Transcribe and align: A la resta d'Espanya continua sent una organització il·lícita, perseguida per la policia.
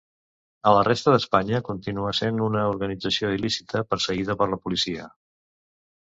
A 0.69 0.71
la 0.75 0.83
resta 0.85 1.11
d'Espanya 1.15 1.59
continua 1.67 2.13
sent 2.19 2.39
una 2.45 2.63
organització 2.69 3.29
il·lícita, 3.39 3.83
perseguida 3.91 4.37
per 4.41 4.49
la 4.55 4.59
policia. 4.63 5.05